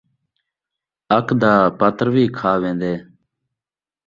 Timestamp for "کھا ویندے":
2.37-2.93